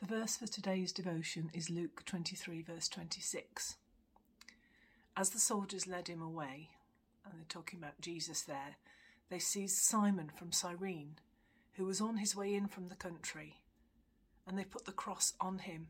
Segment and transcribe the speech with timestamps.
[0.00, 3.74] The verse for today's devotion is Luke 23, verse 26.
[5.16, 6.68] As the soldiers led him away,
[7.24, 8.76] and they're talking about Jesus there,
[9.28, 11.16] they seized Simon from Cyrene,
[11.72, 13.56] who was on his way in from the country,
[14.46, 15.88] and they put the cross on him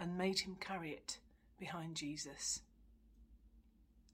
[0.00, 1.18] and made him carry it
[1.58, 2.62] behind Jesus.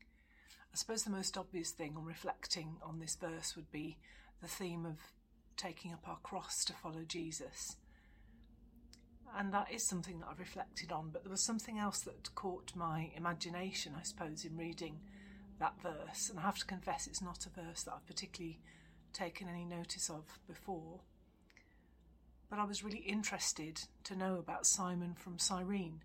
[0.00, 3.98] I suppose the most obvious thing on reflecting on this verse would be
[4.40, 5.12] the theme of
[5.56, 7.76] taking up our cross to follow Jesus
[9.36, 11.10] and that is something that I've reflected on.
[11.10, 15.00] But there was something else that caught my imagination, I suppose, in reading
[15.58, 16.28] that verse.
[16.28, 18.58] And I have to confess, it's not a verse that I've particularly
[19.12, 21.00] taken any notice of before.
[22.50, 26.02] But I was really interested to know about Simon from Cyrene.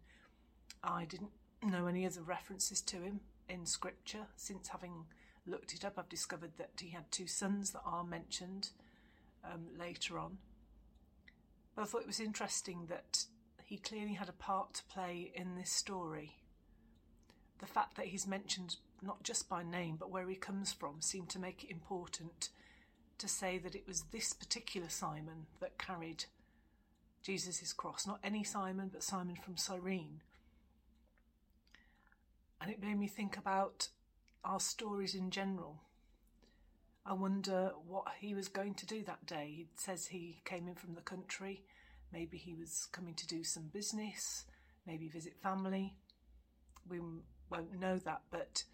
[0.83, 1.31] I didn't
[1.61, 3.19] know any other references to him
[3.49, 4.27] in Scripture.
[4.37, 5.05] Since having
[5.45, 8.69] looked it up, I've discovered that he had two sons that are mentioned
[9.43, 10.37] um, later on.
[11.77, 13.25] But I thought it was interesting that
[13.63, 16.37] he clearly had a part to play in this story.
[17.59, 21.29] The fact that he's mentioned not just by name but where he comes from seemed
[21.29, 22.49] to make it important
[23.19, 26.25] to say that it was this particular Simon that carried
[27.21, 30.21] Jesus' cross, not any Simon, but Simon from Cyrene.
[32.59, 33.89] And it made me think about
[34.43, 35.83] our stories in general.
[37.09, 39.53] I wonder what he was going to do that day.
[39.55, 41.63] He says he came in from the country.
[42.11, 44.43] Maybe he was coming to do some business,
[44.85, 45.95] maybe visit family.
[46.89, 46.99] We
[47.49, 48.65] won't know that, but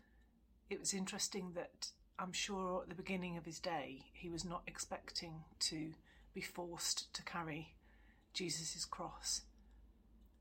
[0.67, 4.64] it was interesting that I'm sure at the beginning of his day he was not
[4.66, 5.92] expecting to
[6.34, 7.75] be forced to carry
[8.34, 9.42] Jesus' cross.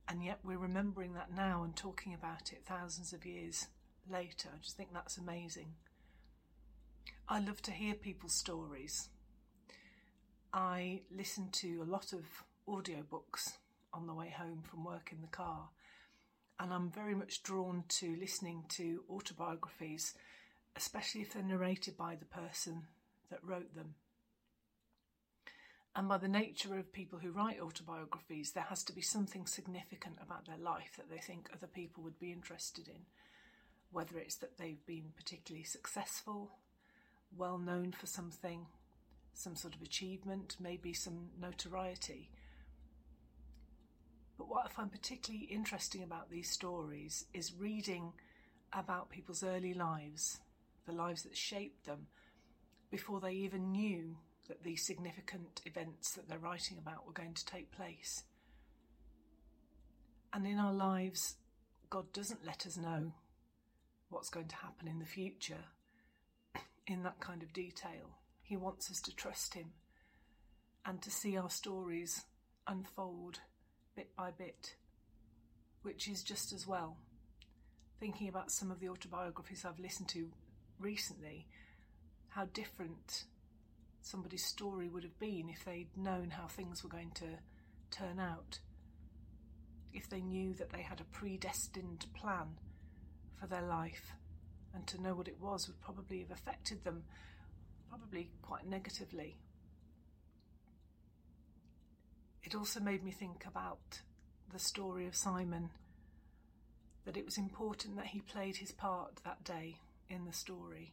[0.09, 3.67] And yet we're remembering that now and talking about it thousands of years
[4.11, 4.49] later.
[4.55, 5.75] I just think that's amazing.
[7.33, 9.09] I love to hear people's stories.
[10.53, 12.27] I listen to a lot of
[12.69, 13.55] audiobooks
[13.95, 15.71] on the way home from work in the car,
[16.61, 20.13] and I'm very much drawn to listening to autobiographies,
[20.77, 22.83] especially if they're narrated by the person
[23.31, 23.95] that wrote them.
[25.97, 30.17] And by the nature of people who write autobiographies, there has to be something significant
[30.23, 33.07] about their life that they think other people would be interested in.
[33.91, 36.51] Whether it's that they've been particularly successful,
[37.37, 38.67] well known for something,
[39.35, 42.31] some sort of achievement, maybe some notoriety.
[44.39, 48.13] But what I find particularly interesting about these stories is reading
[48.73, 50.41] about people's early lives,
[50.87, 52.07] the lives that shaped them,
[52.91, 54.17] before they even knew
[54.49, 58.25] that these significant events that they're writing about were going to take place.
[60.33, 61.37] And in our lives,
[61.91, 63.13] God doesn't let us know
[64.09, 65.65] what's going to happen in the future
[66.93, 68.19] in that kind of detail.
[68.43, 69.73] He wants us to trust Him
[70.85, 72.25] and to see our stories
[72.67, 73.41] unfold
[73.97, 74.77] bit by bit,
[75.83, 76.99] which is just as well.
[77.99, 80.29] Thinking about some of the autobiographies I've listened to
[80.79, 81.47] recently,
[82.29, 83.25] how different
[84.01, 87.39] somebody's story would have been if they'd known how things were going to
[87.91, 88.59] turn out.
[89.93, 92.59] If they knew that they had a predestined plan
[93.39, 94.13] for their life
[94.75, 97.05] and to know what it was would probably have affected them,
[97.89, 99.37] probably quite negatively.
[102.43, 104.01] It also made me think about
[104.53, 105.71] the story of Simon,
[107.05, 109.77] that it was important that he played his part that day
[110.09, 110.93] in the story.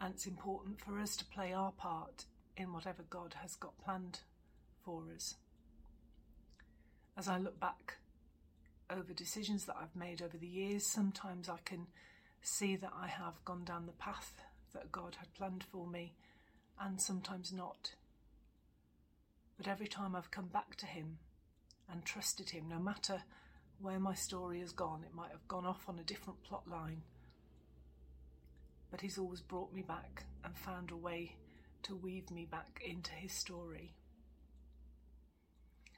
[0.00, 2.26] And it's important for us to play our part
[2.56, 4.20] in whatever God has got planned
[4.84, 5.34] for us.
[7.16, 7.98] As I look back
[8.90, 11.86] over decisions that I've made over the years, sometimes I can
[12.42, 14.40] see that I have gone down the path
[14.74, 16.14] that God had planned for me,
[16.80, 17.94] and sometimes not.
[19.56, 21.18] But every time I've come back to Him
[21.90, 23.22] and trusted Him, no matter
[23.80, 27.02] where my story has gone, it might have gone off on a different plot line.
[28.90, 31.36] But He's always brought me back and found a way
[31.82, 33.94] to weave me back into His story.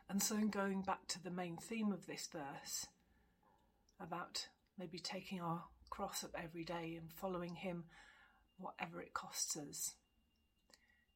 [0.08, 2.86] And so, in going back to the main theme of this verse,
[4.00, 4.48] about
[4.78, 7.84] maybe taking our cross up every day and following Him,
[8.58, 9.94] whatever it costs us.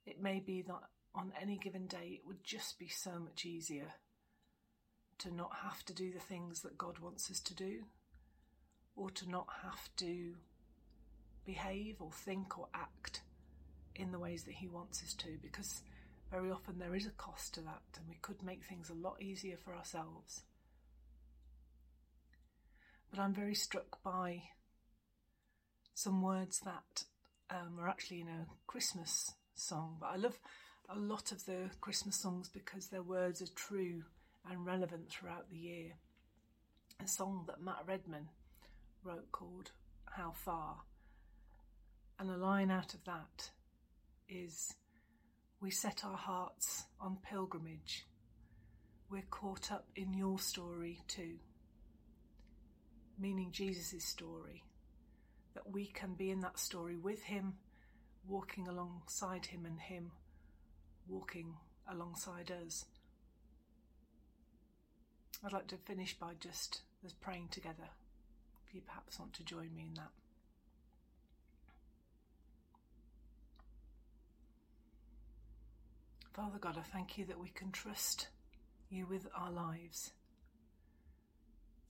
[0.04, 0.82] It may be that
[1.14, 3.94] on any given day it would just be so much easier
[5.18, 7.84] to not have to do the things that God wants us to do,
[8.96, 10.34] or to not have to
[11.46, 13.20] behave or think or act
[13.94, 15.82] in the ways that He wants us to, because
[16.30, 19.22] very often there is a cost to that, and we could make things a lot
[19.22, 20.42] easier for ourselves.
[23.10, 24.42] But I'm very struck by
[25.94, 27.04] some words that
[27.50, 29.96] um, are actually in a Christmas song.
[30.00, 30.38] But I love
[30.88, 34.02] a lot of the Christmas songs because their words are true
[34.50, 35.92] and relevant throughout the year.
[37.02, 38.28] A song that Matt Redman
[39.02, 39.70] wrote called
[40.10, 40.76] How Far.
[42.18, 43.50] And a line out of that
[44.28, 44.74] is
[45.60, 48.04] We set our hearts on pilgrimage.
[49.10, 51.36] We're caught up in your story too.
[53.18, 54.64] Meaning Jesus' story.
[55.64, 57.54] That we can be in that story with him,
[58.28, 60.12] walking alongside him, and him
[61.08, 61.54] walking
[61.90, 62.84] alongside us.
[65.44, 67.88] I'd like to finish by just us praying together.
[68.66, 70.10] If you perhaps want to join me in that.
[76.32, 78.28] Father God, I thank you that we can trust
[78.90, 80.12] you with our lives,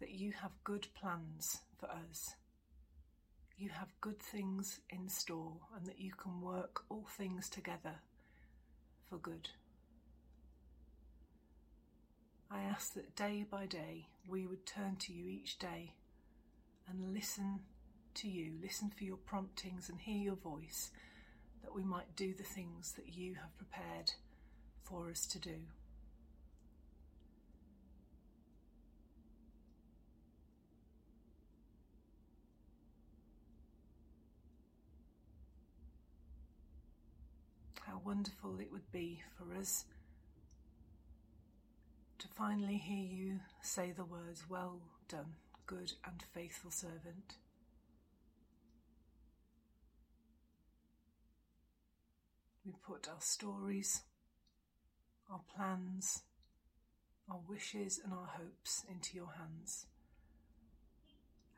[0.00, 2.34] that you have good plans for us.
[3.56, 7.94] You have good things in store, and that you can work all things together
[9.08, 9.48] for good.
[12.50, 15.94] I ask that day by day we would turn to you each day
[16.88, 17.60] and listen
[18.14, 20.90] to you, listen for your promptings and hear your voice,
[21.62, 24.12] that we might do the things that you have prepared
[24.82, 25.56] for us to do.
[37.86, 39.86] How wonderful it would be for us
[42.18, 45.34] to finally hear you say the words, Well done,
[45.66, 47.36] good and faithful servant.
[52.64, 54.02] We put our stories,
[55.30, 56.22] our plans,
[57.30, 59.86] our wishes, and our hopes into your hands.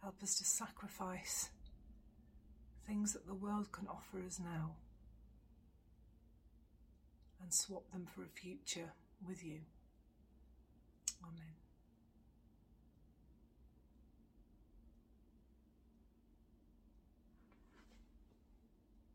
[0.02, 1.50] Help us to sacrifice
[2.86, 4.76] things that the world can offer us now
[7.46, 8.90] and swap them for a future
[9.24, 9.60] with you.
[11.22, 11.65] Amen.